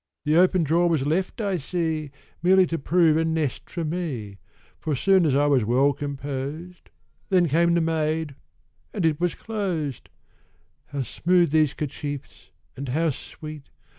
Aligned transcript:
The 0.23 0.35
open 0.35 0.63
drawer 0.63 0.89
was 0.89 1.05
left, 1.05 1.39
I 1.41 1.57
see, 1.57 2.09
Merely 2.41 2.65
to 2.65 2.79
prove 2.79 3.17
a 3.17 3.23
nest 3.23 3.69
for 3.69 3.85
me, 3.85 4.39
For 4.79 4.95
soon 4.95 5.27
as 5.27 5.35
I 5.35 5.45
was 5.45 5.63
well 5.63 5.93
composed, 5.93 6.89
Then 7.29 7.47
came 7.47 7.75
the 7.75 7.81
maid, 7.81 8.33
and 8.95 9.05
it 9.05 9.19
was 9.19 9.35
closed, 9.35 10.09
How 10.87 11.03
smooth 11.03 11.51
these 11.51 11.75
'kerchiefs, 11.75 12.49
and 12.75 12.89
how 12.89 13.11
sweet! 13.11 13.69